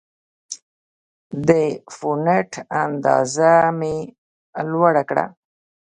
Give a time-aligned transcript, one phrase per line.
[1.47, 1.49] د
[1.95, 2.51] فونټ
[2.83, 3.95] اندازه مې
[4.71, 5.25] لوړه کړه.